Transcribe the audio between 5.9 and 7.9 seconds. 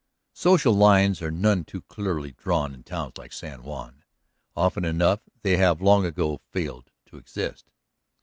ago failed to exist.